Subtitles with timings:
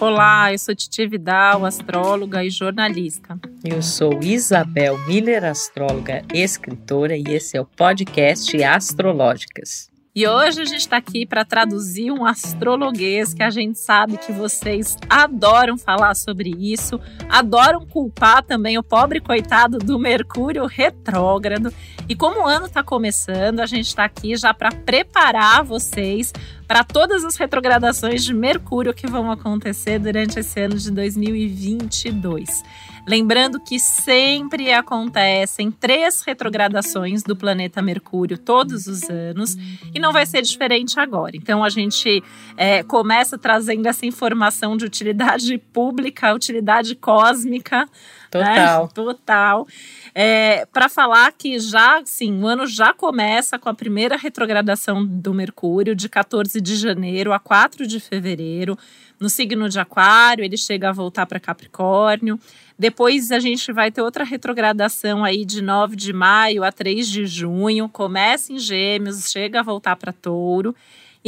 [0.00, 3.36] Olá, eu sou Titi Vidal, astróloga e jornalista.
[3.64, 9.90] Eu sou Isabel Miller, astróloga, escritora, e esse é o podcast Astrológicas.
[10.18, 14.32] E hoje a gente está aqui para traduzir um astrologuês que a gente sabe que
[14.32, 21.72] vocês adoram falar sobre isso, adoram culpar também o pobre coitado do Mercúrio retrógrado.
[22.08, 26.32] E como o ano está começando, a gente está aqui já para preparar vocês
[26.66, 32.64] para todas as retrogradações de Mercúrio que vão acontecer durante esse ano de 2022.
[33.08, 39.56] Lembrando que sempre acontecem três retrogradações do planeta Mercúrio todos os anos
[39.94, 41.34] e não vai ser diferente agora.
[41.34, 42.22] Então a gente
[42.54, 47.88] é, começa trazendo essa informação de utilidade pública, utilidade cósmica.
[48.30, 48.82] Total.
[48.84, 48.90] Né?
[48.94, 49.66] Total.
[50.20, 55.32] É, para falar que já, sim, o ano já começa com a primeira retrogradação do
[55.32, 58.76] Mercúrio, de 14 de janeiro a 4 de fevereiro,
[59.20, 62.38] no signo de Aquário, ele chega a voltar para Capricórnio.
[62.78, 67.26] Depois a gente vai ter outra retrogradação aí de 9 de maio a 3 de
[67.26, 70.74] junho, começa em Gêmeos, chega a voltar para Touro.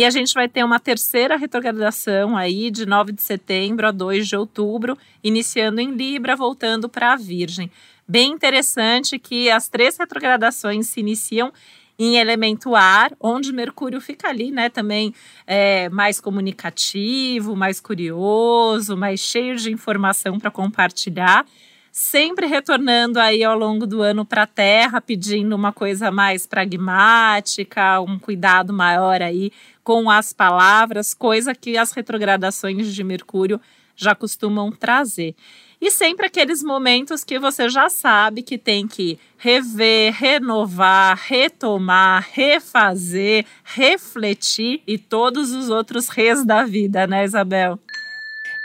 [0.00, 4.28] E a gente vai ter uma terceira retrogradação aí de 9 de setembro a 2
[4.28, 7.70] de outubro, iniciando em Libra, voltando para a Virgem.
[8.08, 11.52] Bem interessante que as três retrogradações se iniciam
[11.98, 15.14] em elemento ar, onde Mercúrio fica ali, né, também
[15.46, 21.44] é, mais comunicativo, mais curioso, mais cheio de informação para compartilhar,
[21.92, 28.00] sempre retornando aí ao longo do ano para a Terra, pedindo uma coisa mais pragmática,
[28.00, 33.60] um cuidado maior aí com as palavras, coisa que as retrogradações de Mercúrio
[33.96, 35.34] já costumam trazer.
[35.80, 43.46] E sempre aqueles momentos que você já sabe que tem que rever, renovar, retomar, refazer,
[43.64, 47.78] refletir e todos os outros res da vida, né, Isabel?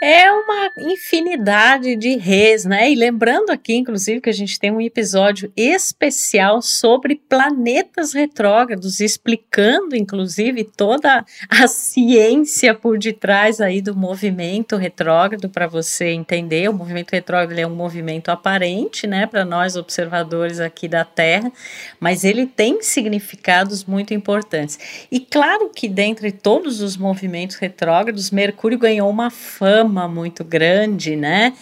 [0.08, 2.92] É uma infinidade de reis, né?
[2.92, 9.96] E lembrando aqui, inclusive, que a gente tem um episódio especial sobre planetas retrógrados, explicando,
[9.96, 16.70] inclusive, toda a ciência por detrás aí do movimento retrógrado para você entender.
[16.70, 21.52] O movimento retrógrado é um movimento aparente, né, para nós observadores aqui da Terra,
[22.00, 24.78] mas ele tem significados muito importantes.
[25.12, 31.16] E claro que dentre todos os movimentos retrógrados, Mercúrio ganhou uma fama fama muito grande,
[31.16, 31.54] né?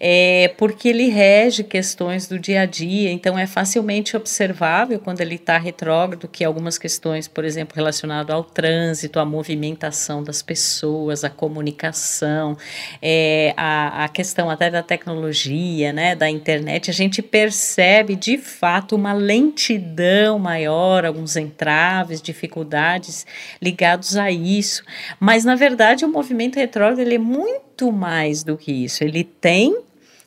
[0.00, 5.34] É, porque ele rege questões do dia a dia, então é facilmente observável quando ele
[5.34, 11.28] está retrógrado que algumas questões, por exemplo, relacionadas ao trânsito, à movimentação das pessoas, à
[11.28, 12.56] comunicação,
[13.02, 19.12] é, a questão até da tecnologia, né, da internet, a gente percebe de fato uma
[19.12, 23.26] lentidão maior, alguns entraves, dificuldades
[23.60, 24.82] ligados a isso.
[25.20, 29.02] Mas na verdade o movimento retrógrado ele é muito muito mais do que isso.
[29.02, 29.82] Ele tem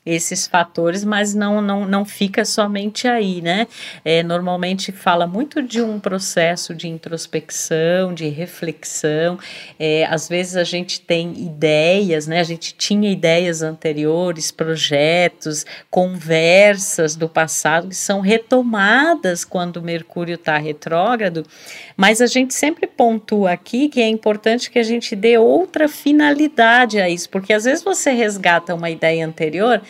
[0.05, 3.67] esses fatores, mas não, não, não fica somente aí, né?
[4.03, 9.39] É, normalmente fala muito de um processo de introspecção, de reflexão.
[9.79, 12.39] É, às vezes a gente tem ideias, né?
[12.39, 20.57] A gente tinha ideias anteriores, projetos, conversas do passado que são retomadas quando Mercúrio está
[20.57, 21.43] retrógrado,
[21.97, 26.99] mas a gente sempre pontua aqui que é importante que a gente dê outra finalidade
[26.99, 29.81] a isso, porque às vezes você resgata uma ideia anterior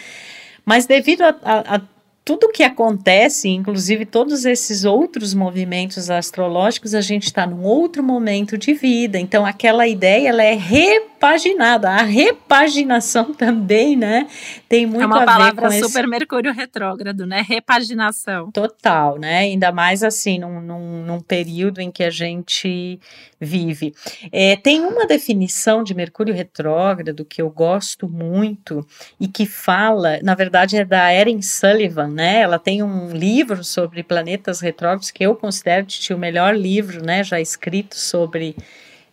[0.65, 1.81] mas devido a, a, a
[2.25, 8.57] tudo que acontece, inclusive todos esses outros movimentos astrológicos, a gente está num outro momento
[8.57, 9.19] de vida.
[9.19, 11.87] Então, aquela ideia ela é repaginada.
[11.91, 14.27] A repaginação também, né?
[14.67, 17.45] Tem muito a ver com É uma palavra super Mercúrio retrógrado, né?
[17.47, 18.49] Repaginação.
[18.51, 19.41] Total, né?
[19.41, 22.99] Ainda mais assim, num, num, num período em que a gente
[23.39, 23.93] vive.
[24.31, 28.83] É, tem uma definição de Mercúrio retrógrado que eu gosto muito
[29.19, 32.39] e que fala, na verdade, é da Erin Sullivan né?
[32.39, 37.41] Ela tem um livro sobre planetas retrógrados que eu considero o melhor livro, né, já
[37.41, 38.55] escrito sobre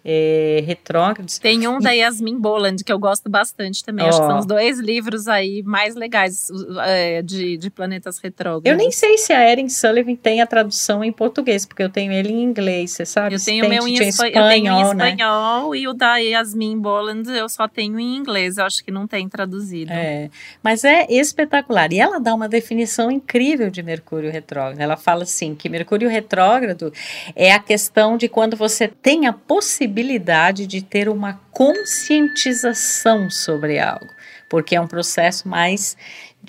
[0.04, 1.38] é, retrógrados.
[1.38, 1.82] Tem um e...
[1.82, 4.04] da Yasmin Boland que eu gosto bastante também.
[4.04, 4.08] Oh.
[4.08, 6.48] Acho que são os dois livros aí mais legais
[6.84, 8.70] é, de, de planetas retrógrados.
[8.70, 12.12] Eu nem sei se a Erin Sullivan tem a tradução em português, porque eu tenho
[12.12, 13.36] ele em inglês, você sabe?
[13.36, 15.78] Eu tenho o meu em, espa espanhol, eu tenho em espanhol né?
[15.78, 18.58] e o da Yasmin Boland eu só tenho em inglês.
[18.58, 19.92] Eu acho que não tem traduzido.
[19.92, 20.30] É,
[20.62, 21.92] mas é espetacular.
[21.92, 24.80] E ela dá uma definição incrível de Mercúrio retrógrado.
[24.80, 26.92] Ela fala assim que Mercúrio retrógrado
[27.36, 33.78] é a questão de quando você tem a possibilidade possibilidade de ter uma conscientização sobre
[33.78, 34.08] algo,
[34.48, 35.96] porque é um processo mais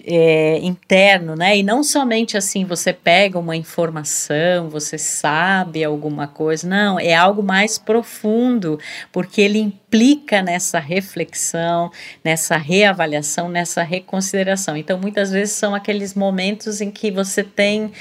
[0.05, 1.57] é, interno, né?
[1.57, 7.43] E não somente assim você pega uma informação, você sabe alguma coisa, não, é algo
[7.43, 8.79] mais profundo,
[9.11, 11.91] porque ele implica nessa reflexão,
[12.23, 14.77] nessa reavaliação, nessa reconsideração.
[14.77, 17.91] Então, muitas vezes são aqueles momentos em que você tem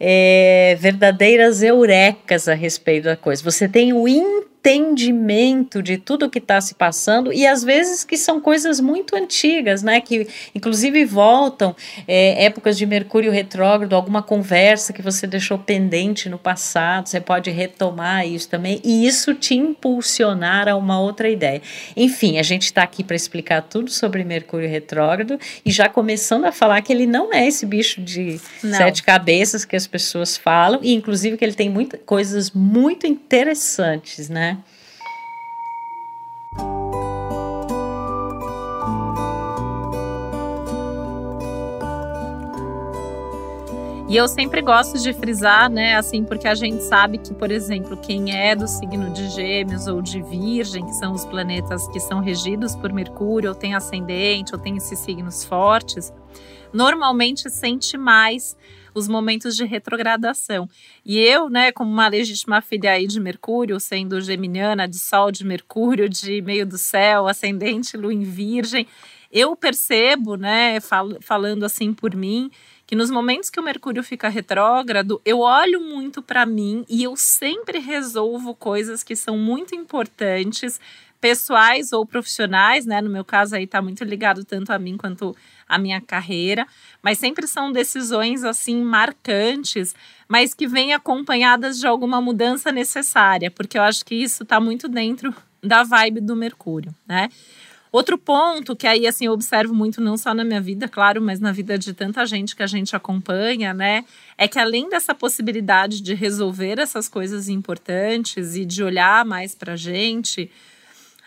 [0.00, 3.42] é, verdadeiras eurecas a respeito da coisa.
[3.42, 4.08] Você tem o
[4.60, 9.82] entendimento de tudo que está se passando e às vezes que são coisas muito antigas,
[9.82, 10.00] né?
[10.00, 11.74] Que inclusive voltam
[12.06, 17.50] é, épocas de Mercúrio retrógrado, alguma conversa que você deixou pendente no passado, você pode
[17.50, 21.62] retomar isso também e isso te impulsionar a uma outra ideia.
[21.96, 26.52] Enfim, a gente está aqui para explicar tudo sobre Mercúrio retrógrado e já começando a
[26.52, 28.76] falar que ele não é esse bicho de não.
[28.76, 34.28] sete cabeças que as pessoas falam e inclusive que ele tem muitas coisas muito interessantes,
[34.28, 34.50] né?
[44.10, 47.96] E eu sempre gosto de frisar, né, assim, porque a gente sabe que, por exemplo,
[47.96, 52.18] quem é do signo de Gêmeos ou de Virgem, que são os planetas que são
[52.18, 56.12] regidos por Mercúrio, ou tem ascendente, ou tem esses signos fortes,
[56.72, 58.56] normalmente sente mais
[58.92, 60.68] os momentos de retrogradação.
[61.06, 65.46] E eu, né, como uma legítima filha aí de Mercúrio, sendo geminiana, de Sol de
[65.46, 68.88] Mercúrio, de meio do céu, ascendente, lua em Virgem,
[69.30, 72.50] eu percebo, né, fal falando assim por mim,
[72.90, 77.14] que nos momentos que o Mercúrio fica retrógrado, eu olho muito para mim e eu
[77.14, 80.80] sempre resolvo coisas que são muito importantes,
[81.20, 83.00] pessoais ou profissionais, né?
[83.00, 85.36] No meu caso aí tá muito ligado tanto a mim quanto
[85.68, 86.66] a minha carreira,
[87.00, 89.94] mas sempre são decisões assim marcantes,
[90.26, 94.88] mas que vêm acompanhadas de alguma mudança necessária, porque eu acho que isso está muito
[94.88, 95.32] dentro
[95.62, 97.28] da vibe do Mercúrio, né?
[97.92, 101.40] Outro ponto que aí assim eu observo muito não só na minha vida, claro, mas
[101.40, 104.04] na vida de tanta gente que a gente acompanha, né,
[104.38, 109.72] é que além dessa possibilidade de resolver essas coisas importantes e de olhar mais para
[109.72, 110.50] a gente,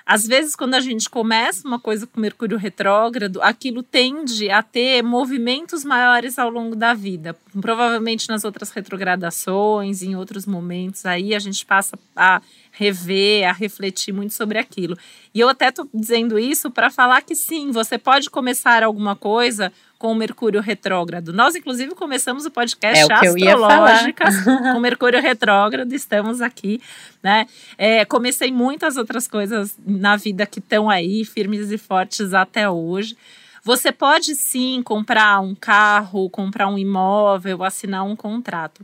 [0.05, 5.01] às vezes, quando a gente começa uma coisa com Mercúrio retrógrado, aquilo tende a ter
[5.01, 7.33] movimentos maiores ao longo da vida.
[7.61, 12.41] Provavelmente nas outras retrogradações, em outros momentos, aí a gente passa a
[12.73, 14.97] rever, a refletir muito sobre aquilo.
[15.33, 19.71] E eu até estou dizendo isso para falar que sim, você pode começar alguma coisa
[19.99, 21.31] com o Mercúrio retrógrado.
[21.31, 26.81] Nós, inclusive, começamos o podcast é o Astrológicas com Mercúrio retrógrado, estamos aqui,
[27.21, 27.45] né?
[27.77, 33.15] É, comecei muitas outras coisas na vida que estão aí, firmes e fortes até hoje.
[33.63, 38.83] Você pode sim comprar um carro, comprar um imóvel, assinar um contrato.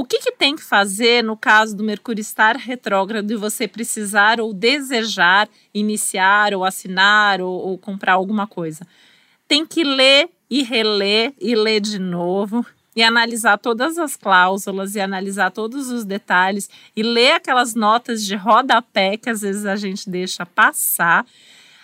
[0.00, 4.40] O que, que, tem que fazer no caso do Mercúrio estar retrógrado e você precisar
[4.40, 8.86] ou desejar iniciar ou assinar ou, ou comprar alguma coisa?
[9.48, 12.64] Tem que ler e reler e ler de novo
[12.94, 18.36] e analisar todas as cláusulas e analisar todos os detalhes e ler aquelas notas de
[18.36, 21.26] rodapé que às vezes a gente deixa passar.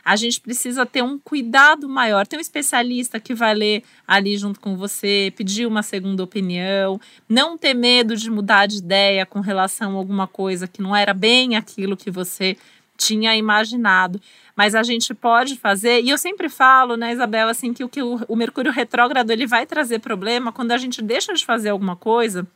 [0.04, 2.26] A gente precisa ter um cuidado maior.
[2.26, 7.56] Tem um especialista que vai ler ali junto com você, pedir uma segunda opinião, não
[7.56, 11.56] ter medo de mudar de ideia com relação a alguma coisa que não era bem
[11.56, 12.56] aquilo que você
[12.96, 14.20] tinha imaginado
[14.56, 18.02] mas a gente pode fazer, e eu sempre falo, né, Isabel, assim, que o que
[18.02, 21.96] o, o Mercúrio retrógrado ele vai trazer problema quando a gente deixa de fazer alguma
[21.96, 22.46] coisa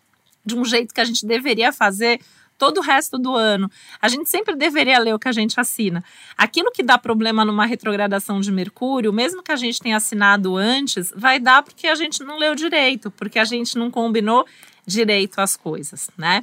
[0.44, 2.21] de um jeito que a gente deveria fazer
[2.58, 3.70] todo o resto do ano.
[4.02, 6.05] A gente sempre deveria ler o que a gente assina.
[6.37, 11.12] Aquilo que dá problema numa retrogradação de Mercúrio, mesmo que a gente tenha assinado antes,
[11.17, 14.44] vai dar porque a gente não leu direito, porque a gente não combinou
[14.88, 16.43] direito às coisas, né?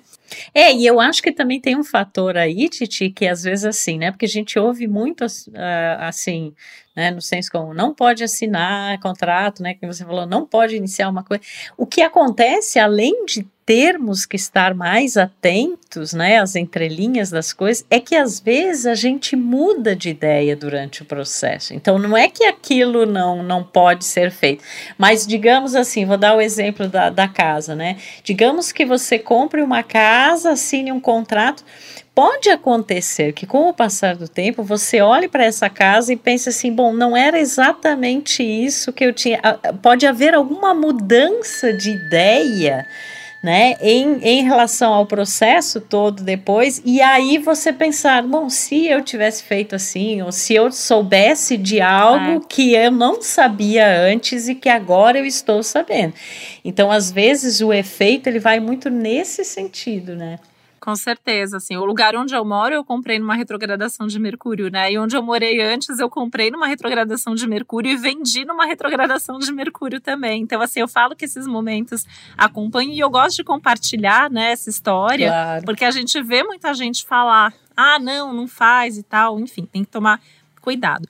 [0.53, 3.97] É, e eu acho que também tem um fator aí, Titi, que às vezes assim,
[3.97, 4.11] né?
[4.11, 5.25] Porque a gente ouve muito
[5.99, 6.53] assim,
[6.95, 7.09] né?
[7.09, 9.73] No senso como não pode assinar contrato, né?
[9.73, 11.43] Que você falou, não pode iniciar uma coisa.
[11.75, 17.83] O que acontece, além de termos que estar mais atentos, né, às entrelinhas das coisas,
[17.89, 21.73] é que às vezes a gente muda de ideia durante o processo.
[21.73, 24.63] Então não é que aquilo não, não pode ser feito,
[24.97, 27.97] mas digamos assim, vou dar o exemplo da, da casa, né?
[28.23, 31.63] Digamos que você compre uma casa, assine um contrato,
[32.13, 36.49] pode acontecer que com o passar do tempo você olhe para essa casa e pense
[36.49, 39.41] assim, bom, não era exatamente isso que eu tinha.
[39.81, 42.85] Pode haver alguma mudança de ideia
[43.45, 49.03] né, em, em relação ao processo todo depois, e aí você pensar, bom, se eu
[49.03, 52.47] tivesse feito assim, ou se eu soubesse de algo é.
[52.49, 56.15] que eu não sabia antes e que agora eu estou sabendo.
[56.63, 60.39] Então, às vezes, o efeito ele vai muito nesse sentido, né?
[60.79, 64.91] Com certeza, assim, o lugar onde eu moro eu comprei numa retrogradação de Mercúrio, né?
[64.91, 69.39] E onde eu morei antes eu comprei numa retrogradação de Mercúrio e vendi numa retrogradação
[69.39, 70.41] de Mercúrio também.
[70.41, 72.05] Então, assim, eu falo que esses momentos
[72.37, 75.65] acompanham e eu gosto de compartilhar, né, essa história, claro.
[75.65, 79.83] porque a gente vê muita gente falar, ah, não, não faz e tal, enfim, tem
[79.83, 80.21] que tomar
[80.61, 81.07] cuidado.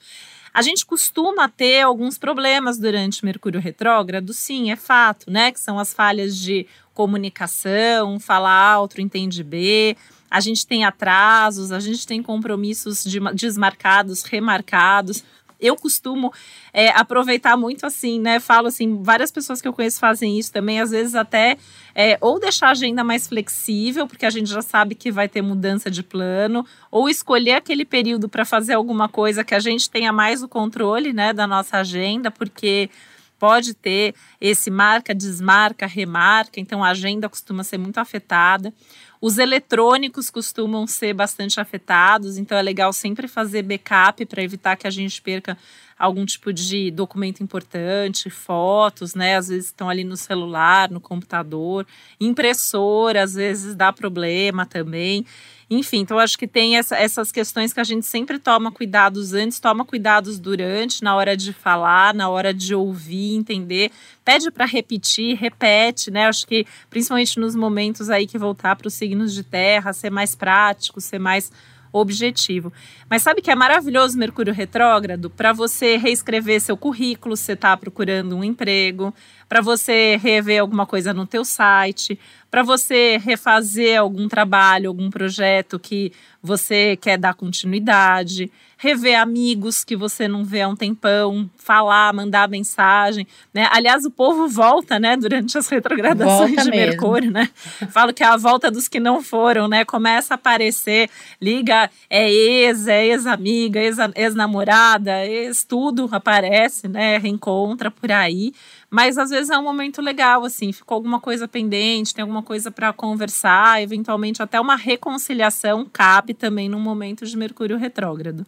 [0.56, 5.52] A gente costuma ter alguns problemas durante Mercúrio retrógrado, sim, é fato, né?
[5.52, 9.94] Que são as falhas de comunicação, falar outro entende B.
[10.30, 15.22] A gente tem atrasos, a gente tem compromissos de, desmarcados, remarcados
[15.60, 16.32] eu costumo
[16.72, 18.40] é, aproveitar muito assim, né?
[18.40, 21.56] Falo assim, várias pessoas que eu conheço fazem isso também, às vezes até
[21.94, 25.40] é, ou deixar a agenda mais flexível, porque a gente já sabe que vai ter
[25.40, 30.12] mudança de plano, ou escolher aquele período para fazer alguma coisa que a gente tenha
[30.12, 32.90] mais o controle, né, da nossa agenda, porque
[33.38, 38.72] pode ter esse marca, desmarca, remarca, então a agenda costuma ser muito afetada.
[39.20, 44.86] Os eletrônicos costumam ser bastante afetados, então é legal sempre fazer backup para evitar que
[44.86, 45.56] a gente perca
[45.98, 49.36] algum tipo de documento importante, fotos, né?
[49.36, 51.86] Às vezes estão ali no celular, no computador,
[52.20, 55.24] impressora, às vezes dá problema também.
[55.68, 59.58] Enfim, então acho que tem essa, essas questões que a gente sempre toma cuidados antes,
[59.58, 63.90] toma cuidados durante, na hora de falar, na hora de ouvir, entender.
[64.24, 66.26] Pede para repetir, repete, né?
[66.26, 70.36] Acho que principalmente nos momentos aí que voltar para os signos de terra, ser mais
[70.36, 71.50] prático, ser mais
[71.96, 72.72] objetivo.
[73.08, 78.36] Mas sabe que é maravilhoso Mercúrio retrógrado para você reescrever seu currículo, você está procurando
[78.36, 79.14] um emprego,
[79.48, 82.18] para você rever alguma coisa no teu site,
[82.50, 86.12] para você refazer algum trabalho, algum projeto que
[86.42, 92.48] você quer dar continuidade, rever amigos que você não vê há um tempão, falar, mandar
[92.48, 93.68] mensagem, né?
[93.72, 96.90] Aliás, o povo volta, né, durante as retrogradações volta de mesmo.
[96.90, 97.48] Mercúrio, né?
[97.90, 99.84] Falo que é a volta dos que não foram, né?
[99.84, 101.08] Começa a aparecer,
[101.40, 103.80] liga, é ex, é ex-amiga,
[104.14, 107.16] ex-namorada, ex, tudo aparece, né?
[107.18, 108.52] Reencontra por aí.
[108.90, 112.70] Mas às vezes é um momento legal, assim, ficou alguma coisa pendente, tem alguma coisa
[112.70, 118.46] para conversar, eventualmente até uma reconciliação cabe também num momento de Mercúrio retrógrado.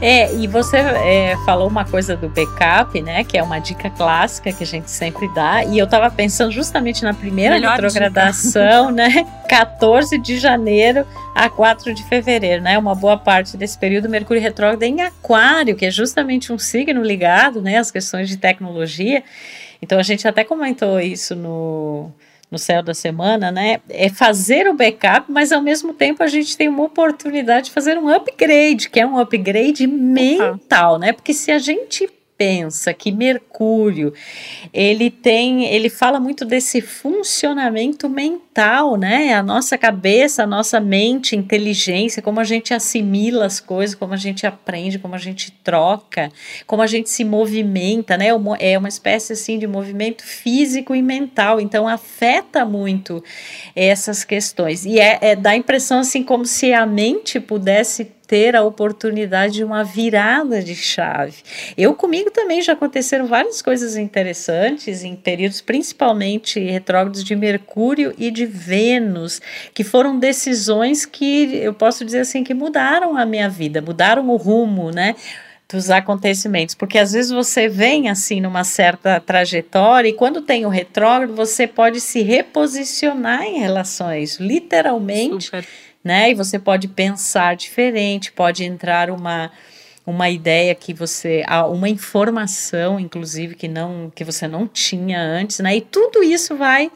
[0.00, 3.24] É, e você é, falou uma coisa do backup, né?
[3.24, 5.64] Que é uma dica clássica que a gente sempre dá.
[5.64, 9.26] E eu estava pensando justamente na primeira Melhor retrogradação, né?
[9.48, 12.78] 14 de janeiro a 4 de fevereiro, né?
[12.78, 17.60] Uma boa parte desse período Mercúrio retrógrado em Aquário, que é justamente um signo ligado,
[17.60, 17.78] né?
[17.78, 19.24] Às questões de tecnologia.
[19.82, 22.12] Então a gente até comentou isso no
[22.50, 23.80] no céu da semana, né?
[23.88, 27.98] É fazer o backup, mas ao mesmo tempo a gente tem uma oportunidade de fazer
[27.98, 31.12] um upgrade, que é um upgrade mental, né?
[31.12, 34.14] Porque se a gente pensa que Mercúrio
[34.72, 39.34] ele tem, ele fala muito desse funcionamento mental, né?
[39.34, 44.16] A nossa cabeça, a nossa mente, inteligência, como a gente assimila as coisas, como a
[44.16, 46.30] gente aprende, como a gente troca,
[46.64, 48.28] como a gente se movimenta, né?
[48.60, 53.22] É uma espécie assim de movimento físico e mental, então afeta muito
[53.74, 58.54] essas questões e é, é dá a impressão assim como se a mente pudesse ter
[58.54, 61.36] a oportunidade de uma virada de chave.
[61.76, 68.30] Eu comigo também já aconteceram várias coisas interessantes em períodos principalmente retrógrados de Mercúrio e
[68.30, 69.40] de Vênus,
[69.72, 74.36] que foram decisões que eu posso dizer assim que mudaram a minha vida, mudaram o
[74.36, 75.16] rumo, né?
[75.70, 80.70] dos acontecimentos, porque às vezes você vem assim numa certa trajetória e quando tem o
[80.70, 85.44] retrógrado você pode se reposicionar em relações, literalmente.
[85.44, 85.66] Super
[86.02, 86.30] né?
[86.30, 89.50] E você pode pensar diferente, pode entrar uma
[90.06, 95.76] uma ideia que você, uma informação, inclusive, que não que você não tinha antes, né?
[95.76, 96.90] E tudo isso vai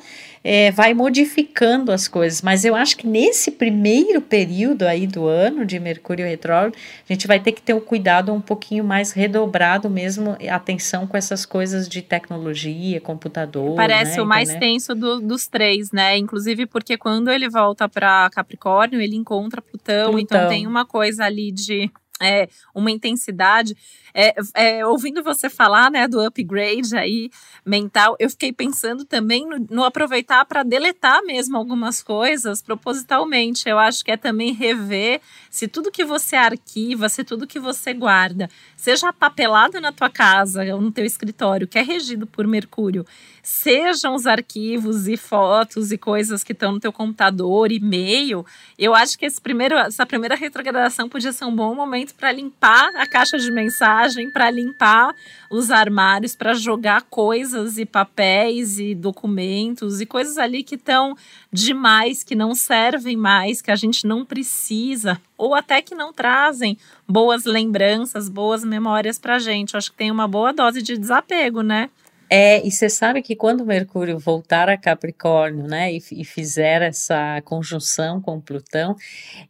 [0.44, 2.42] é, vai modificando as coisas.
[2.42, 6.74] Mas eu acho que nesse primeiro período aí do ano de Mercúrio retrógrado,
[7.08, 11.06] a gente vai ter que ter o um cuidado um pouquinho mais redobrado mesmo, atenção
[11.06, 13.76] com essas coisas de tecnologia, computador.
[13.76, 16.16] Parece né, o mais tenso do, dos três, né?
[16.16, 21.24] Inclusive porque quando ele volta para Capricórnio, ele encontra Plutão, Plutão, então tem uma coisa
[21.24, 21.90] ali de
[22.22, 23.76] é, uma intensidade.
[24.14, 27.30] É, é, ouvindo você falar né, do upgrade aí
[27.64, 33.68] mental, eu fiquei pensando também no, no aproveitar para deletar mesmo algumas coisas propositalmente.
[33.68, 37.92] Eu acho que é também rever se tudo que você arquiva, se tudo que você
[37.92, 43.06] guarda, seja papelado na tua casa ou no teu escritório, que é regido por Mercúrio,
[43.42, 48.46] sejam os arquivos e fotos e coisas que estão no teu computador, e-mail,
[48.78, 52.94] eu acho que esse primeiro, essa primeira retrogradação podia ser um bom momento para limpar
[52.96, 55.14] a caixa de mensagem, para limpar
[55.50, 61.16] os armários, para jogar coisas e papéis e documentos e coisas ali que estão
[61.52, 66.78] demais, que não servem mais, que a gente não precisa, ou até que não trazem
[67.08, 69.76] boas lembranças, boas memórias para a gente.
[69.76, 71.90] Acho que tem uma boa dose de desapego, né?
[72.34, 77.42] É, e você sabe que quando Mercúrio voltar a Capricórnio, né, e, e, fizer essa
[77.44, 78.96] conjunção com Plutão,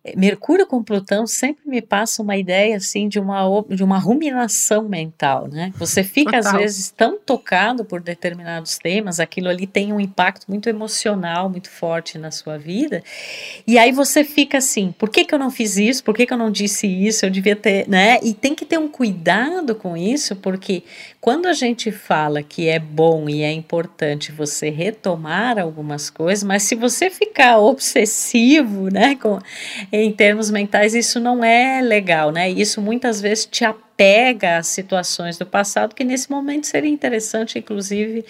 [0.02, 4.88] é, Mercúrio com Plutão sempre me passa uma ideia assim de uma de uma ruminação
[4.88, 5.72] mental, né?
[5.76, 6.54] Você fica Total.
[6.54, 11.70] às vezes tão tocado por determinados temas, aquilo ali tem um impacto muito emocional, muito
[11.70, 13.00] forte na sua vida,
[13.64, 16.02] e aí você fica assim, por que que eu não fiz isso?
[16.02, 17.24] Por que que eu não disse isso?
[17.24, 18.18] Eu devia ter, né?
[18.24, 20.82] E tem que ter um cuidado com isso, porque
[21.20, 26.62] quando a gente fala que é bom e é importante você retomar algumas coisas, mas
[26.62, 29.38] se você ficar obsessivo, né, com,
[29.92, 32.48] em termos mentais, isso não é legal, né?
[32.50, 33.64] Isso muitas vezes te
[34.02, 38.24] apega às situações do passado que nesse momento seria interessante, inclusive,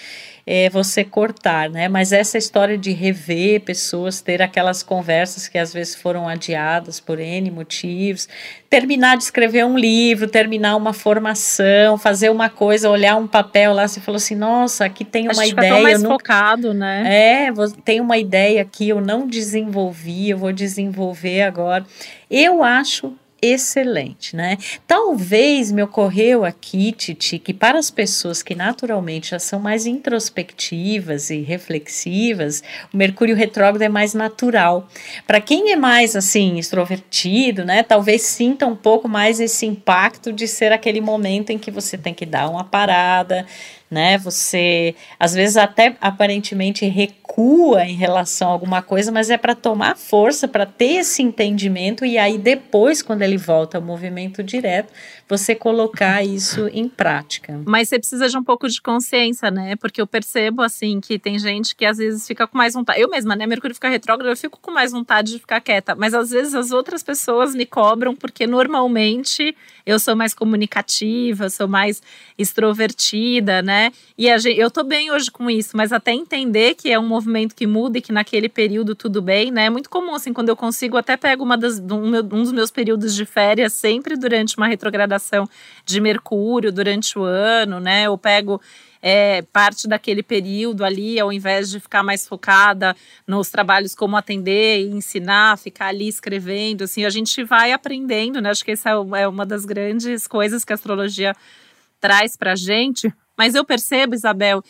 [0.46, 1.88] é, você cortar, né?
[1.88, 7.18] Mas essa história de rever pessoas, ter aquelas conversas que às vezes foram adiadas por
[7.18, 8.28] N motivos,
[8.68, 13.88] terminar de escrever um livro, terminar uma formação, fazer uma coisa, olhar um papel lá,
[13.88, 15.74] você falou assim, nossa, aqui tem uma ideia.
[15.74, 17.48] Fica mais focado, né?
[17.48, 17.52] É,
[17.82, 21.86] tem uma ideia aqui, eu não desenvolvi, eu vou desenvolver agora.
[22.28, 24.56] Eu acho excelente, né?
[24.86, 31.28] Talvez me ocorreu aqui, Titi, que para as pessoas que naturalmente já são mais introspectivas
[31.28, 32.62] e reflexivas,
[32.94, 34.86] o Mercúrio retrógrado é mais natural.
[35.26, 40.46] Para quem é mais assim extrovertido, né, talvez sinta um pouco mais esse impacto de
[40.46, 43.44] ser aquele momento em que você tem que dar uma parada,
[43.92, 44.16] né?
[44.16, 49.96] Você às vezes até aparentemente recua em relação a alguma coisa, mas é para tomar
[49.96, 54.92] força, para ter esse entendimento e aí depois, quando ele volta ao movimento direto,
[55.28, 57.60] você colocar isso em prática.
[57.66, 59.76] Mas você precisa de um pouco de consciência, né?
[59.76, 63.00] Porque eu percebo assim que tem gente que às vezes fica com mais vontade.
[63.00, 63.46] Eu mesma, né?
[63.46, 66.70] Mercúrio fica retrógrado, eu fico com mais vontade de ficar quieta, mas às vezes as
[66.70, 72.02] outras pessoas me cobram porque normalmente eu sou mais comunicativa, sou mais
[72.38, 73.81] extrovertida, né?
[74.16, 77.06] E a gente, eu tô bem hoje com isso, mas até entender que é um
[77.06, 79.66] movimento que muda e que naquele período tudo bem, né?
[79.66, 82.52] É muito comum, assim, quando eu consigo, até pego uma das, um, meu, um dos
[82.52, 85.48] meus períodos de férias sempre durante uma retrogradação
[85.84, 88.04] de Mercúrio durante o ano, né?
[88.04, 88.60] Eu pego
[89.02, 92.94] é, parte daquele período ali, ao invés de ficar mais focada
[93.26, 98.50] nos trabalhos como atender e ensinar, ficar ali escrevendo, assim, a gente vai aprendendo, né?
[98.50, 101.34] Acho que essa é, é uma das grandes coisas que a astrologia
[102.00, 103.12] traz para gente.
[103.36, 104.62] Mas eu percebo, Isabel,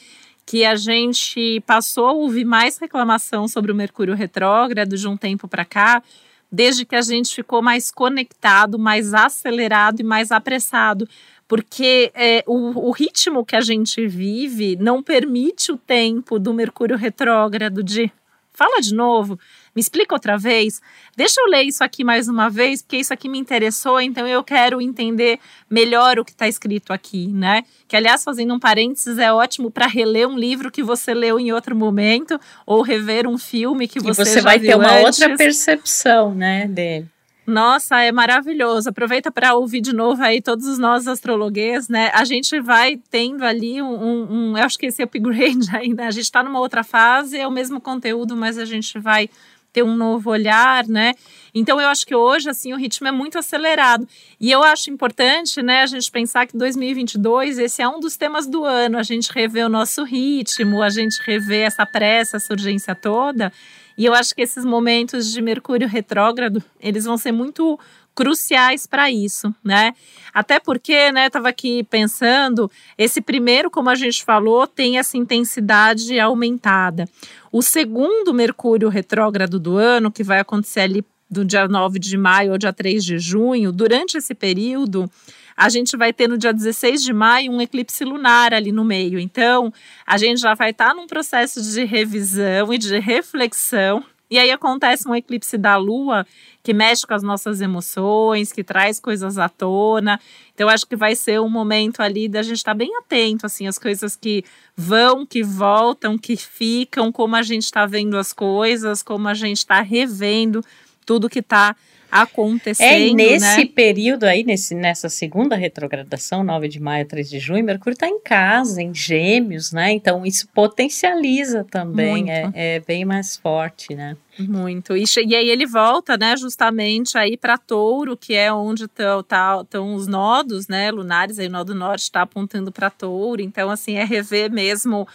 [0.45, 5.47] que a gente passou a ouvir mais reclamação sobre o Mercúrio retrógrado de um tempo
[5.47, 6.03] para cá,
[6.51, 11.09] desde que a gente ficou mais conectado, mais acelerado e mais apressado
[11.53, 16.97] porque é, o, o, ritmo que a gente vive não permite o tempo do Mercúrio
[16.97, 18.11] retrógrado de.
[18.55, 19.39] Fala de novo,
[19.75, 20.81] me explica outra vez.
[21.17, 24.45] Deixa eu ler isso aqui mais uma vez, porque isso aqui me interessou, então eu
[24.45, 27.65] quero entender melhor o que está escrito aqui, né?
[27.89, 31.53] Que, aliás, fazendo um parênteses, é ótimo para reler um livro que você leu em
[31.53, 35.21] outro momento, ou rever um filme que você, e você vai ter uma antes.
[35.21, 37.09] outra percepção, né, dele.
[37.47, 38.89] Nossa, é maravilhoso.
[38.89, 42.11] Aproveita para ouvir de novo aí todos os nossos astrologuês, né?
[42.15, 46.07] A gente vai tendo ali um, um eu acho que esse upgrade ainda.
[46.07, 49.29] A gente está numa outra fase, é o mesmo conteúdo, mas a gente vai
[49.73, 51.15] ter um novo olhar, né?
[51.55, 54.07] Então eu acho que hoje assim o ritmo é muito acelerado.
[54.41, 58.47] E eu acho importante, né, a gente pensar que 2022 esse é um dos temas
[58.47, 62.95] do ano, a gente rever o nosso ritmo, a gente rever essa pressa, essa urgência
[62.95, 63.53] toda.
[63.97, 67.79] E eu acho que esses momentos de Mercúrio retrógrado, eles vão ser muito
[68.15, 69.95] cruciais para isso, né?
[70.33, 76.19] Até porque, né, estava aqui pensando, esse primeiro, como a gente falou, tem essa intensidade
[76.19, 77.09] aumentada.
[77.51, 82.53] O segundo Mercúrio retrógrado do ano, que vai acontecer ali do dia 9 de maio
[82.53, 85.11] ao dia 3 de junho, durante esse período,
[85.57, 89.19] a gente vai ter no dia 16 de maio um eclipse lunar ali no meio.
[89.19, 89.73] Então,
[90.07, 94.05] a gente já vai estar tá num processo de revisão e de reflexão.
[94.33, 96.27] E aí acontece um eclipse da lua
[96.63, 100.19] que mexe com as nossas emoções, que traz coisas à tona.
[100.55, 103.67] Então, acho que vai ser um momento ali da gente estar tá bem atento, assim,
[103.67, 104.43] as coisas que
[104.75, 109.59] vão, que voltam, que ficam, como a gente está vendo as coisas, como a gente
[109.59, 110.65] está revendo
[111.05, 111.77] tudo que está
[112.13, 112.87] acontecendo.
[112.87, 113.67] É, e nesse né?
[113.75, 118.07] período aí, nesse, nessa segunda retrogradação, 9 de maio a 3 de junho, Mercúrio está
[118.07, 119.93] em casa, em gêmeos, né?
[119.93, 124.15] Então isso potencializa também, é, é, bem mais forte, né?
[124.39, 124.95] Muito.
[124.95, 129.65] E, e aí ele volta, né, justamente aí para Touro, que é onde estão tá,
[129.81, 133.43] os nodos, né, lunares, aí o nó do norte está apontando para Touro.
[133.43, 135.07] Então, assim, é rever mesmo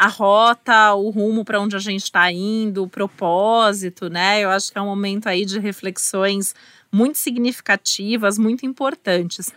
[0.00, 4.44] a rota, o rumo para onde a gente está indo, o propósito, né?
[4.44, 6.54] Eu acho que é um momento aí de reflexões
[6.90, 9.52] muito significativas, muito importantes.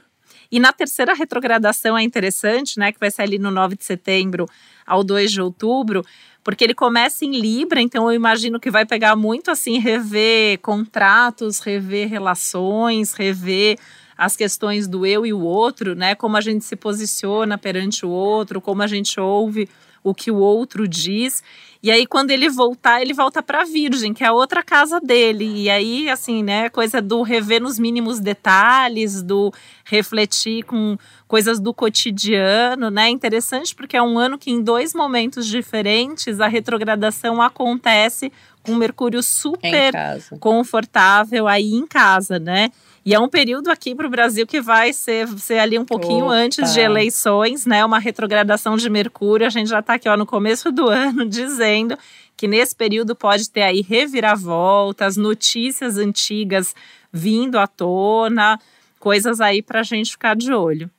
[0.51, 4.49] E na terceira retrogradação é interessante, né, que vai ser ali no 9 de setembro
[4.83, 6.03] ao 2 de outubro,
[6.43, 11.59] porque ele começa em Libra, então eu imagino que vai pegar muito assim rever contratos,
[11.59, 13.77] rever relações, rever
[14.17, 16.15] as questões do eu e o outro, né?
[16.15, 19.69] Como a gente se posiciona perante o outro, como a gente ouve
[20.03, 21.43] o que o outro diz.
[21.83, 25.63] E aí, quando ele voltar, ele volta para Virgem, que é a outra casa dele.
[25.63, 29.51] E aí, assim, né, coisa do rever nos mínimos detalhes, do
[29.83, 30.95] refletir com
[31.27, 33.09] coisas do cotidiano, né?
[33.09, 38.31] Interessante porque é um ano que, em dois momentos diferentes, a retrogradação acontece
[38.63, 39.93] com Mercúrio super
[40.39, 42.71] confortável aí em casa, né?
[43.03, 46.25] E é um período aqui para o Brasil que vai ser, ser ali um pouquinho
[46.25, 46.35] Opa.
[46.35, 47.83] antes de eleições, né?
[47.83, 49.47] Uma retrogradação de Mercúrio.
[49.47, 51.97] A gente já está aqui ó, no começo do ano dizendo
[52.37, 56.75] que nesse período pode ter aí reviravoltas, notícias antigas
[57.11, 58.59] vindo à tona,
[58.99, 60.89] coisas aí para a gente ficar de olho.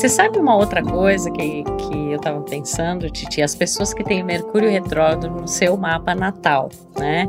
[0.00, 3.42] Você sabe uma outra coisa que, que eu estava pensando, Titi?
[3.42, 7.28] As pessoas que têm Mercúrio retrógrado no seu mapa natal, né?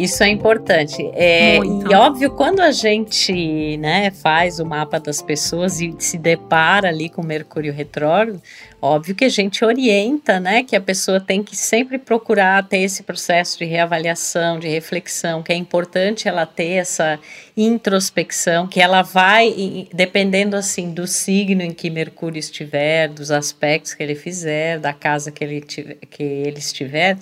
[0.00, 1.02] Isso é importante.
[1.12, 6.88] É, e óbvio, quando a gente né, faz o mapa das pessoas e se depara
[6.88, 8.40] ali com Mercúrio retrógrado,
[8.80, 13.02] óbvio que a gente orienta, né, que a pessoa tem que sempre procurar ter esse
[13.02, 17.18] processo de reavaliação, de reflexão, que é importante ela ter essa
[17.54, 24.02] introspecção, que ela vai, dependendo assim do signo em que Mercúrio estiver, dos aspectos que
[24.02, 27.18] ele fizer, da casa que ele, que ele estiver,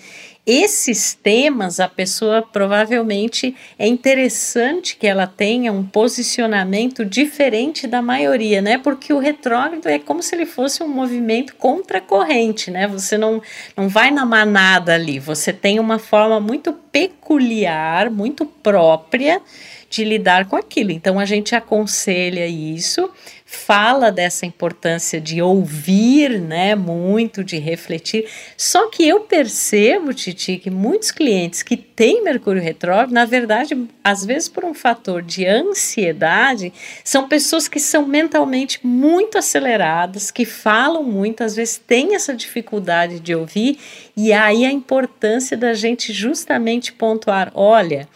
[0.50, 8.62] esses temas, a pessoa provavelmente é interessante que ela tenha um posicionamento diferente da maioria,
[8.62, 8.78] né?
[8.78, 12.88] Porque o retrógrado é como se ele fosse um movimento contra corrente, né?
[12.88, 13.42] Você não,
[13.76, 19.42] não vai na manada ali, você tem uma forma muito peculiar, muito própria
[19.90, 20.92] de lidar com aquilo.
[20.92, 23.10] Então a gente aconselha isso
[23.50, 28.28] fala dessa importância de ouvir, né, muito, de refletir.
[28.58, 34.22] Só que eu percebo, Titi, que muitos clientes que têm Mercúrio retrógrado, na verdade, às
[34.22, 41.02] vezes por um fator de ansiedade, são pessoas que são mentalmente muito aceleradas, que falam
[41.02, 43.78] muito, às vezes têm essa dificuldade de ouvir,
[44.14, 48.06] e aí a importância da gente justamente pontuar, olha,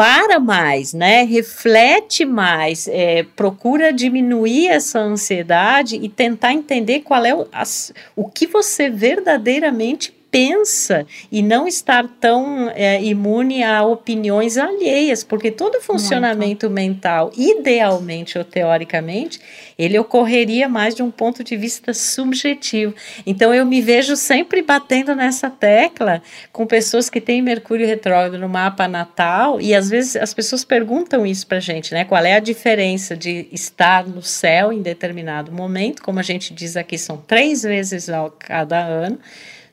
[0.00, 1.24] para mais, né?
[1.24, 8.26] Reflete mais, é, procura diminuir essa ansiedade e tentar entender qual é o, as, o
[8.26, 15.80] que você verdadeiramente pensa e não estar tão é, imune a opiniões alheias, porque todo
[15.80, 16.74] funcionamento Muito.
[16.74, 19.40] mental, idealmente ou teoricamente,
[19.76, 22.94] ele ocorreria mais de um ponto de vista subjetivo.
[23.26, 28.48] Então eu me vejo sempre batendo nessa tecla com pessoas que têm Mercúrio retrógrado no
[28.48, 32.04] mapa natal e às vezes as pessoas perguntam isso para gente, né?
[32.04, 36.76] Qual é a diferença de estar no céu em determinado momento, como a gente diz
[36.76, 39.18] aqui, são três vezes ao cada ano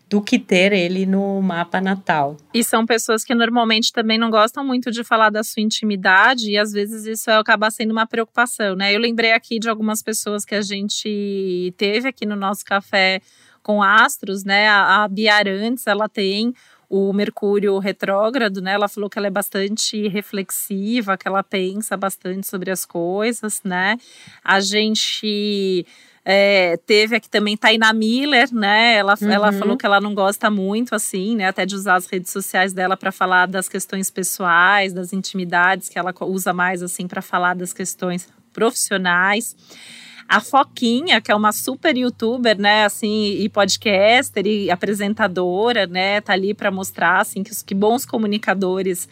[0.10, 2.38] do que ter ele no mapa natal.
[2.54, 6.58] E são pessoas que normalmente também não gostam muito de falar da sua intimidade e
[6.58, 8.96] às vezes isso acaba sendo uma preocupação, né?
[8.96, 13.22] Eu lembrei aqui de algumas pessoas que a gente teve aqui no nosso café
[13.62, 14.70] com astros, né?
[14.70, 15.10] A, a
[15.86, 16.54] ela tem
[16.90, 18.74] o Mercúrio retrógrado, né?
[18.74, 23.98] Ela falou que ela é bastante reflexiva, que ela pensa bastante sobre as coisas, né?
[24.44, 25.86] A gente
[26.24, 28.96] é, teve aqui também Taina Miller, né?
[28.96, 29.32] Ela, uhum.
[29.32, 31.48] ela falou que ela não gosta muito, assim, né?
[31.48, 35.98] Até de usar as redes sociais dela para falar das questões pessoais, das intimidades, que
[35.98, 39.56] ela usa mais, assim, para falar das questões profissionais.
[40.28, 46.34] A Foquinha, que é uma super youtuber, né, assim, e podcaster e apresentadora, né, tá
[46.34, 49.08] ali para mostrar, assim, que, que bons comunicadores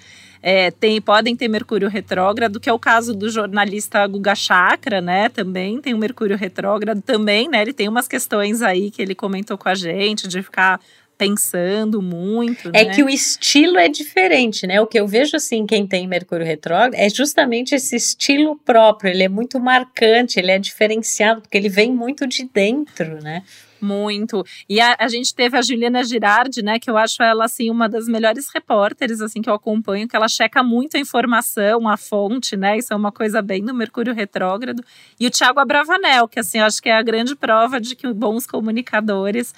[0.48, 5.28] é, tem, podem ter Mercúrio retrógrado, que é o caso do jornalista Guga Chakra, né?
[5.28, 7.64] Também tem o Mercúrio retrógrado, também, né?
[7.64, 10.80] Ele tem umas questões aí que ele comentou com a gente de ficar
[11.18, 12.70] pensando muito.
[12.74, 12.94] É né?
[12.94, 14.80] que o estilo é diferente, né?
[14.82, 19.10] O que eu vejo assim, quem tem Mercúrio retrógrado, é justamente esse estilo próprio.
[19.10, 23.44] Ele é muito marcante, ele é diferenciado, porque ele vem muito de dentro, né?
[23.82, 24.44] Muito.
[24.68, 27.88] E a, a, gente teve a Juliana Girardi, né, que eu acho ela assim uma
[27.88, 32.56] das melhores repórteres assim que eu acompanho, que ela checa muito a informação, a fonte,
[32.56, 32.78] né?
[32.78, 34.84] Isso é uma coisa bem do Mercúrio retrógrado.
[35.20, 38.12] E o Thiago Abravanel, que assim, eu acho que é a grande prova de que
[38.12, 39.54] bons comunicadores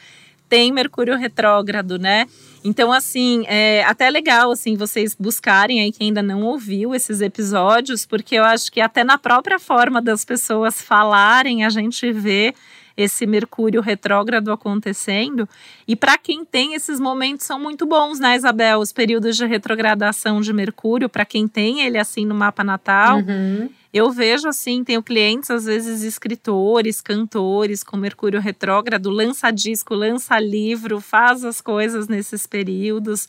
[0.49, 2.25] têm Mercúrio retrógrado, né?
[2.63, 8.05] Então, assim, é até legal, assim, vocês buscarem aí quem ainda não ouviu esses episódios,
[8.05, 12.53] porque eu acho que até na própria forma das pessoas falarem, a gente vê
[12.97, 15.47] esse Mercúrio retrógrado acontecendo.
[15.87, 18.79] E para quem tem esses momentos são muito bons, né, Isabel?
[18.79, 23.19] Os períodos de retrogradação de Mercúrio, para quem tem ele assim no mapa natal.
[23.19, 23.69] Uhum.
[23.93, 30.39] Eu vejo assim, tenho clientes, às vezes escritores, cantores com Mercúrio retrógrado, lança disco, lança
[30.39, 33.27] livro, faz as coisas nesses períodos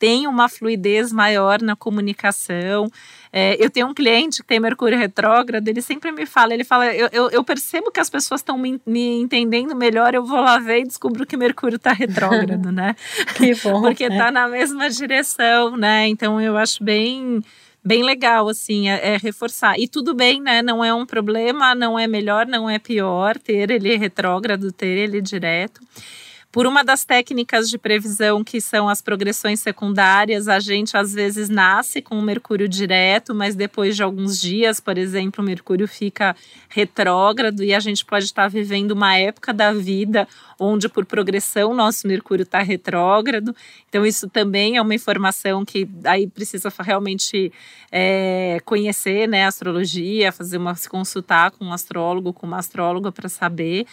[0.00, 2.90] tem uma fluidez maior na comunicação.
[3.32, 6.92] É, eu tenho um cliente que tem Mercúrio retrógrado, ele sempre me fala, ele fala,
[6.92, 10.58] eu, eu, eu percebo que as pessoas estão me, me, entendendo melhor, eu vou lá
[10.58, 12.96] ver e descubro que Mercúrio está retrógrado, né?
[13.36, 13.82] que bom.
[13.82, 14.30] Porque está é.
[14.32, 16.08] na mesma direção, né?
[16.08, 17.40] Então eu acho bem
[17.82, 19.78] bem legal, assim, é, é, reforçar.
[19.78, 20.60] E tudo bem, né?
[20.60, 25.20] Não é um problema, não é melhor, não é pior ter ele retrógrado, ter ele
[25.20, 25.80] direto.
[26.52, 31.48] Por uma das técnicas de previsão, que são as progressões secundárias, a gente às vezes
[31.48, 36.34] nasce com o Mercúrio direto, mas depois de alguns dias, por exemplo, o Mercúrio fica
[36.68, 40.26] retrógrado e a gente pode estar vivendo uma época da vida
[40.58, 43.54] onde, por progressão, nosso Mercúrio está retrógrado.
[43.88, 47.52] Então, isso também é uma informação que aí precisa realmente
[47.92, 53.12] é, conhecer né, a astrologia, fazer uma, se consultar com um astrólogo, com uma astróloga
[53.12, 53.86] para saber.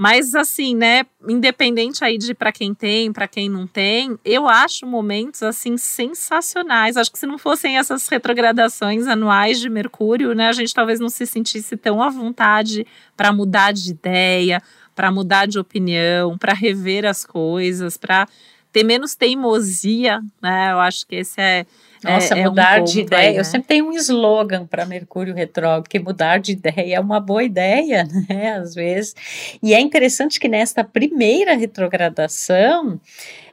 [0.00, 4.86] Mas assim, né, independente aí de para quem tem, para quem não tem, eu acho
[4.86, 6.96] momentos assim sensacionais.
[6.96, 11.08] Acho que se não fossem essas retrogradações anuais de Mercúrio, né, a gente talvez não
[11.08, 14.62] se sentisse tão à vontade para mudar de ideia,
[14.94, 18.28] para mudar de opinião, para rever as coisas, para
[18.70, 20.70] ter menos teimosia, né?
[20.72, 21.66] Eu acho que esse é
[22.02, 23.28] nossa, é, mudar é um de ideia.
[23.28, 23.40] Aí, né?
[23.40, 27.42] Eu sempre tenho um slogan para Mercúrio retrógrado, que mudar de ideia é uma boa
[27.42, 28.52] ideia, né?
[28.52, 29.14] Às vezes.
[29.62, 33.00] E é interessante que nesta primeira retrogradação,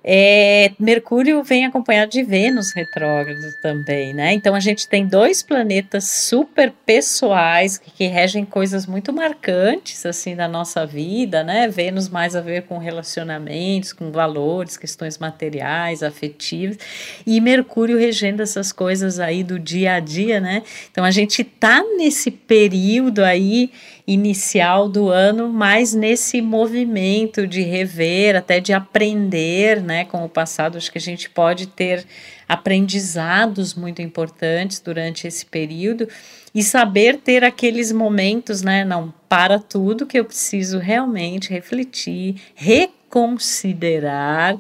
[0.08, 4.34] é, Mercúrio vem acompanhado de Vênus retrógrado também, né?
[4.34, 10.36] Então a gente tem dois planetas super pessoais que, que, regem coisas muito marcantes assim
[10.36, 11.68] da nossa vida, né?
[11.68, 16.78] Vênus mais a ver com relacionamentos, com valores, questões materiais, afetivas,
[17.26, 20.62] e Mercúrio regendo essas coisas aí do dia a dia, né?
[20.91, 23.72] Então a gente tá nesse período aí
[24.08, 30.78] inicial do ano, mas nesse movimento de rever, até de aprender, né, com o passado,
[30.78, 32.06] acho que a gente pode ter
[32.48, 36.08] aprendizados muito importantes durante esse período
[36.54, 44.56] e saber ter aqueles momentos, né, não para tudo que eu preciso realmente refletir, reconsiderar,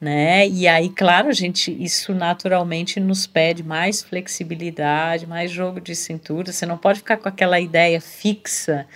[0.00, 0.46] né?
[0.48, 6.52] E aí, claro, a gente isso naturalmente nos pede mais flexibilidade, mais jogo de cintura.
[6.52, 8.86] Você não pode ficar com aquela ideia fixa,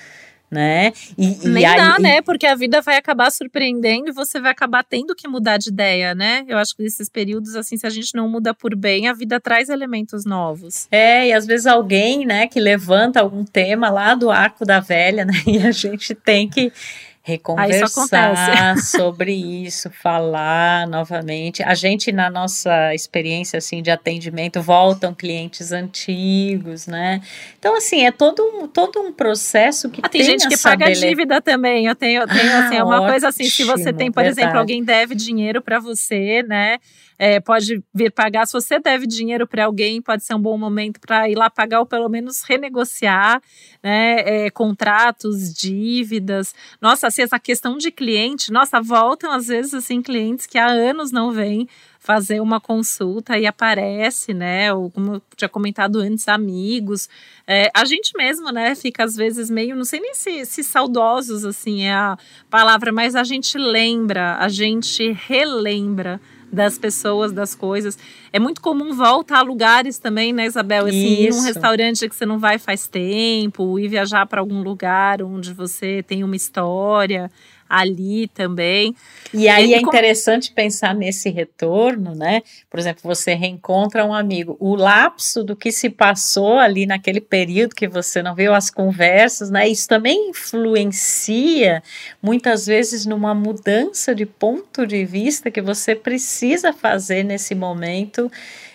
[0.49, 0.93] né?
[1.19, 2.23] E, Nem e aí, dá, né?
[2.23, 6.15] Porque a vida vai acabar surpreendendo e você vai acabar tendo que mudar de ideia,
[6.15, 6.45] né?
[6.47, 9.41] Eu acho que nesses períodos, assim, se a gente não muda por bem, a vida
[9.41, 10.87] traz elementos novos.
[10.93, 15.25] É, e às vezes alguém, né, que levanta algum tema lá do arco da velha,
[15.25, 15.33] né?
[15.53, 16.73] E a gente tem que
[17.23, 21.63] reconversar sobre isso, falar novamente.
[21.63, 27.23] A gente, na nossa experiência assim de atendimento, voltam clientes antigos, né?
[27.59, 30.87] Então, assim, é todo um, todo um processo que ah, tem, tem gente que paga
[30.87, 30.99] bele...
[30.99, 31.87] dívida também.
[31.87, 34.41] Eu tenho, eu tenho assim, é uma ótimo, coisa assim, se você tem, por verdade.
[34.41, 36.79] exemplo, alguém deve dinheiro para você, né?
[37.19, 38.47] É, pode vir pagar.
[38.47, 41.81] Se você deve dinheiro para alguém, pode ser um bom momento para ir lá pagar
[41.81, 43.41] ou pelo menos renegociar
[43.83, 46.55] né, é, contratos, dívidas.
[46.81, 51.13] Nossa, assim, essa questão de cliente, nossa, voltam às vezes assim clientes que há anos
[51.13, 51.69] não vêm
[52.03, 54.73] fazer uma consulta e aparece, né?
[54.73, 57.09] Ou como eu tinha comentado antes, amigos.
[57.47, 61.45] É, a gente mesmo, né, fica às vezes meio, não sei nem se, se saudosos,
[61.45, 62.19] assim, é a
[62.51, 66.21] palavra, mas a gente lembra, a gente relembra
[66.53, 67.99] das pessoas, das coisas.
[68.33, 70.87] É muito comum voltar a lugares também, né, Isabel?
[70.87, 75.23] Assim, ir num restaurante que você não vai faz tempo, ir viajar para algum lugar
[75.23, 77.31] onde você tem uma história
[77.73, 78.95] ali também.
[79.33, 82.43] E aí é interessante pensar nesse retorno, né?
[82.71, 87.75] Por exemplo, você reencontra um amigo, o lapso do que se passou ali naquele período
[87.75, 89.67] que você não viu as conversas, né?
[89.67, 91.83] Isso também influencia
[92.21, 98.31] muitas vezes numa mudança de ponto de vista que você precisa fazer nesse momento.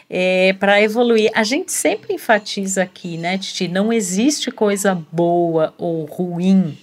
[0.09, 1.29] É, para evoluir.
[1.35, 3.67] A gente sempre enfatiza aqui, né, Titi?
[3.67, 6.77] Não existe coisa boa ou ruim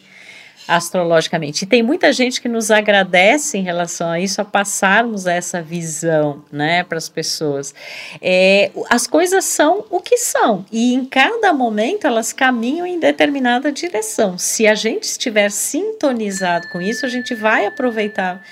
[0.66, 1.64] astrologicamente.
[1.64, 6.42] E tem muita gente que nos agradece em relação a isso, a passarmos essa visão,
[6.50, 7.74] né, para as pessoas.
[8.20, 13.70] É, as coisas são o que são e em cada momento elas caminham em determinada
[13.70, 14.38] direção.
[14.38, 18.42] Se a gente estiver sintonizado com isso, a gente vai aproveitar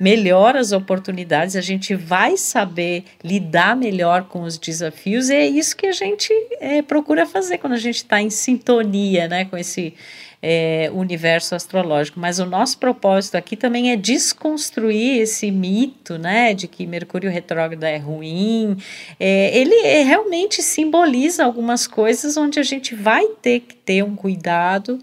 [0.00, 5.76] melhor as oportunidades, a gente vai saber lidar melhor com os desafios, e é isso
[5.76, 9.94] que a gente é, procura fazer quando a gente está em sintonia né, com esse
[10.42, 12.18] é, universo astrológico.
[12.18, 17.84] Mas o nosso propósito aqui também é desconstruir esse mito, né, de que Mercúrio retrógrado
[17.84, 18.76] é ruim.
[19.18, 24.16] É, ele é, realmente simboliza algumas coisas onde a gente vai ter que ter um
[24.16, 24.98] cuidado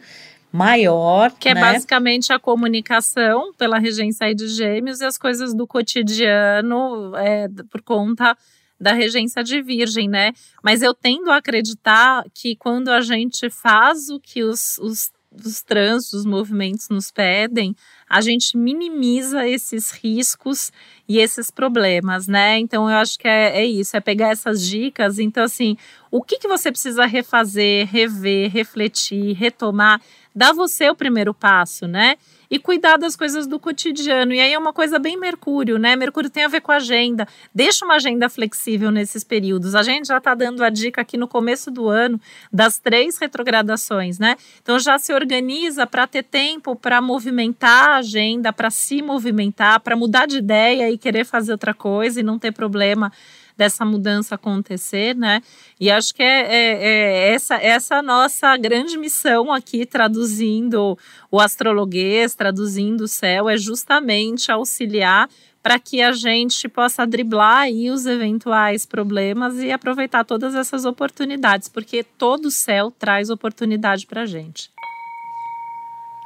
[0.52, 1.32] maior.
[1.40, 1.62] Que é né?
[1.62, 8.36] basicamente a comunicação pela regência de gêmeos e as coisas do cotidiano é, por conta
[8.80, 10.34] da regência de virgem, né?
[10.64, 15.62] Mas eu tendo a acreditar que quando a gente faz o que os, os dos
[15.62, 17.76] trânsitos, os movimentos nos pedem,
[18.10, 20.72] a gente minimiza esses riscos
[21.08, 22.58] e esses problemas, né?
[22.58, 25.20] Então eu acho que é, é isso, é pegar essas dicas.
[25.20, 25.78] Então, assim,
[26.12, 30.02] o que, que você precisa refazer, rever, refletir, retomar?
[30.38, 32.16] Dá você o primeiro passo, né?
[32.50, 34.34] e cuidar das coisas do cotidiano.
[34.34, 35.96] E aí é uma coisa bem Mercúrio, né?
[35.96, 37.28] Mercúrio tem a ver com agenda.
[37.54, 39.76] Deixa uma agenda flexível nesses períodos.
[39.76, 42.20] A gente já está dando a dica aqui no começo do ano
[42.52, 44.36] das três retrogradações, né?
[44.62, 49.96] Então já se organiza para ter tempo para movimentar a agenda, para se movimentar, para
[49.96, 53.12] mudar de ideia e querer fazer outra coisa e não ter problema
[53.58, 55.42] dessa mudança acontecer, né?
[55.80, 60.98] E acho que é, é, é essa, essa nossa grande missão aqui, traduzindo
[61.32, 65.28] o astrologuês, traduzindo o céu, é justamente auxiliar
[65.62, 71.68] para que a gente possa driblar aí os eventuais problemas e aproveitar todas essas oportunidades,
[71.68, 74.70] porque todo céu traz oportunidade para a gente.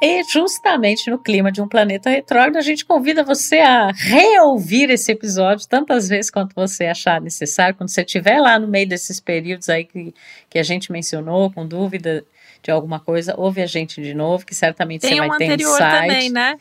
[0.04, 5.12] E justamente no clima de um planeta retrógrado, a gente convida você a reouvir esse
[5.12, 7.76] episódio tantas vezes quanto você achar necessário.
[7.76, 10.12] Quando você estiver lá no meio desses períodos aí que,
[10.50, 12.24] que a gente mencionou, com dúvida
[12.60, 15.44] de alguma coisa, ouve a gente de novo, que certamente Tem você um vai ter
[15.44, 16.00] anterior insight.
[16.00, 16.58] também, né?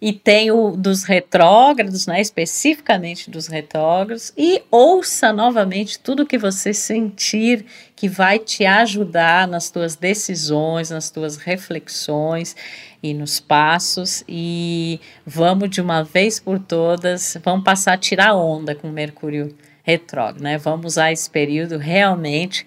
[0.00, 6.72] E tem o dos retrógrados, né, especificamente dos retrógrados, e ouça novamente tudo que você
[6.72, 12.56] sentir que vai te ajudar nas tuas decisões, nas tuas reflexões
[13.02, 14.24] e nos passos.
[14.26, 20.42] E vamos de uma vez por todas, vamos passar a tirar onda com Mercúrio retrógrado,
[20.42, 20.56] né?
[20.56, 22.66] Vamos usar esse período realmente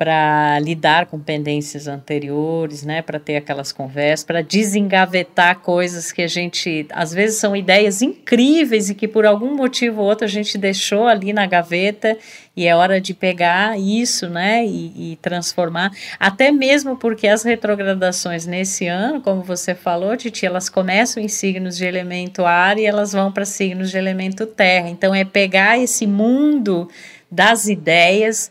[0.00, 6.26] para lidar com pendências anteriores, né, para ter aquelas conversas, para desengavetar coisas que a
[6.26, 10.56] gente, às vezes são ideias incríveis e que por algum motivo ou outro a gente
[10.56, 12.16] deixou ali na gaveta
[12.56, 18.46] e é hora de pegar isso, né, e, e transformar, até mesmo porque as retrogradações
[18.46, 23.12] nesse ano, como você falou, Titi, elas começam em signos de elemento ar e elas
[23.12, 26.88] vão para signos de elemento terra, então é pegar esse mundo
[27.30, 28.50] das ideias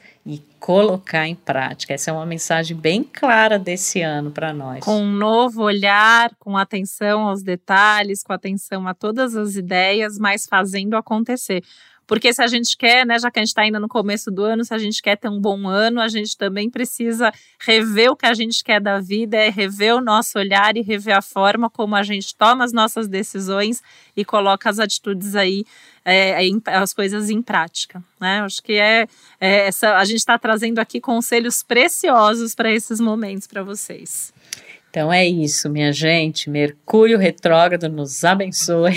[0.59, 1.93] colocar em prática.
[1.93, 4.83] Essa é uma mensagem bem clara desse ano para nós.
[4.83, 10.45] Com um novo olhar, com atenção aos detalhes, com atenção a todas as ideias, mas
[10.45, 11.63] fazendo acontecer.
[12.09, 14.43] Porque se a gente quer, né, já que a gente está ainda no começo do
[14.43, 18.15] ano, se a gente quer ter um bom ano, a gente também precisa rever o
[18.15, 21.69] que a gente quer da vida, é rever o nosso olhar e rever a forma
[21.69, 23.83] como a gente toma as nossas decisões
[24.17, 25.63] e coloca as atitudes aí,
[26.03, 28.03] é, as coisas em prática.
[28.19, 28.41] Né?
[28.41, 29.07] Acho que é,
[29.39, 34.33] é essa, a gente está trazendo aqui conselhos preciosos para esses momentos para vocês.
[34.89, 36.49] Então é isso, minha gente.
[36.49, 38.95] Mercúrio retrógrado nos abençoe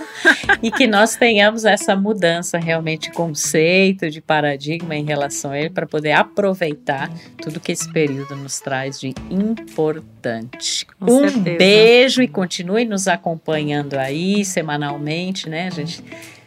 [0.62, 5.70] e que nós tenhamos essa mudança realmente de conceito, de paradigma em relação a ele,
[5.70, 7.10] para poder aproveitar
[7.42, 10.86] tudo que esse período nos traz de importante.
[10.98, 11.58] Com um certeza.
[11.58, 15.66] beijo e continue nos acompanhando aí semanalmente, né?
[15.66, 16.02] A gente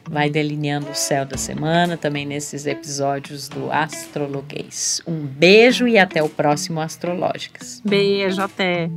[0.09, 5.01] vai delineando o céu da semana também nesses episódios do Astrologuês.
[5.05, 7.81] Um beijo e até o próximo Astrológicas.
[7.85, 8.89] Beijo, até.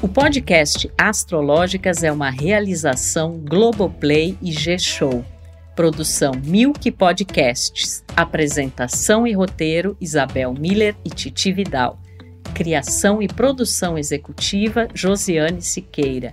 [0.00, 5.24] O podcast Astrológicas é uma realização Globoplay e G-Show.
[5.74, 8.04] Produção Milk Podcasts.
[8.16, 11.98] Apresentação e roteiro Isabel Miller e Titi Vidal.
[12.54, 16.32] Criação e produção executiva Josiane Siqueira.